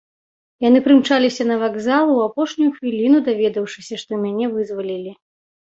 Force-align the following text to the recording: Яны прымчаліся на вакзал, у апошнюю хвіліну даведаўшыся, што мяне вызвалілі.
Яны 0.67 0.79
прымчаліся 0.87 1.43
на 1.51 1.57
вакзал, 1.65 2.05
у 2.15 2.19
апошнюю 2.27 2.71
хвіліну 2.79 3.23
даведаўшыся, 3.29 3.95
што 4.07 4.11
мяне 4.25 4.51
вызвалілі. 4.59 5.19